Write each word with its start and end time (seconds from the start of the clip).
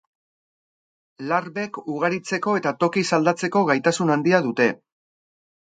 Larbek 1.31 1.79
ugaritzeko 1.97 2.57
eta 2.63 2.75
tokiz 2.85 3.07
aldatzeko 3.21 3.65
gaitasun 3.73 4.15
handia 4.17 4.43
dute. 4.49 4.73